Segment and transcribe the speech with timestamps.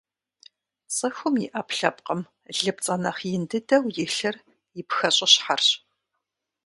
[0.95, 2.21] Цӏыхум и ӏэпкълъэпкъым
[2.63, 4.35] лыпцӏэ нэхъ ин дыдэу илъыр
[4.79, 5.69] и пхэщӏыщхьэрщ.